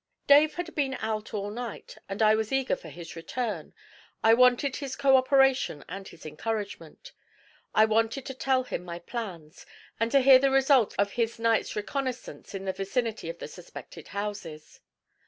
Dave 0.25 0.55
had 0.55 0.73
been 0.73 0.95
out 0.95 1.31
all 1.31 1.51
night, 1.51 1.95
and 2.09 2.23
I 2.23 2.33
was 2.33 2.51
eager 2.51 2.75
for 2.75 2.89
his 2.89 3.15
return. 3.15 3.71
I 4.23 4.33
wanted 4.33 4.77
his 4.77 4.95
co 4.95 5.15
operation 5.15 5.85
and 5.87 6.07
his 6.07 6.25
encouragement. 6.25 7.11
I 7.75 7.85
wanted 7.85 8.25
to 8.25 8.33
tell 8.33 8.63
him 8.63 8.83
my 8.83 8.97
plans 8.97 9.63
and 9.99 10.11
to 10.11 10.21
hear 10.21 10.39
the 10.39 10.49
result 10.49 10.95
of 10.97 11.11
his 11.11 11.37
night's 11.37 11.75
reconnaissance 11.75 12.55
in 12.55 12.65
the 12.65 12.73
vicinity 12.73 13.29
of 13.29 13.37
the 13.37 13.47
suspected 13.47 14.07
houses. 14.07 14.79